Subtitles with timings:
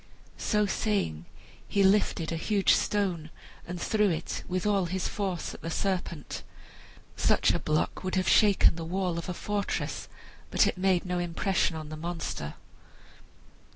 [0.39, 1.25] So saying
[1.67, 3.29] he lifted a huge stone
[3.67, 6.41] and threw it with all his force at the serpent.
[7.15, 10.09] Such a block would have shaken the wall of a fortress,
[10.49, 12.55] but it made no impression on the monster.